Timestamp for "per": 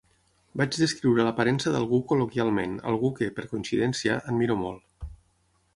3.39-3.47